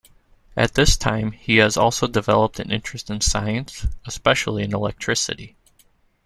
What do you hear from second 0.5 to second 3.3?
At this time he also developed an interest in